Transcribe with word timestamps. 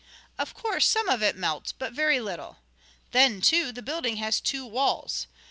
Of 0.39 0.55
course 0.55 0.87
some 0.87 1.07
of 1.09 1.21
it 1.21 1.35
melts, 1.35 1.71
but 1.73 1.93
very 1.93 2.19
little. 2.19 2.57
Then, 3.11 3.39
too, 3.39 3.71
the 3.71 3.83
building 3.83 4.15
has 4.17 4.41
two 4.41 4.65
walls. 4.65 5.27